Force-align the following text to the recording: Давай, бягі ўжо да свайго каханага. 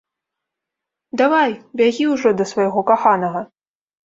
Давай, 1.21 1.51
бягі 1.83 2.09
ўжо 2.13 2.29
да 2.41 2.49
свайго 2.53 2.79
каханага. 2.89 3.45